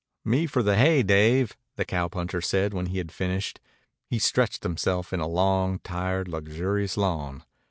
"Me 0.25 0.47
for 0.47 0.63
the 0.63 0.75
hay, 0.75 1.03
Dave," 1.03 1.55
the 1.75 1.85
cowpuncher 1.85 2.41
said 2.41 2.73
when 2.73 2.87
he 2.87 2.97
had 2.97 3.11
finished. 3.11 3.59
He 4.07 4.17
stretched 4.17 4.63
himself 4.63 5.13
in 5.13 5.19
a 5.19 5.27
long, 5.27 5.77
tired, 5.77 6.27
luxurious 6.27 6.97
yawn. 6.97 7.43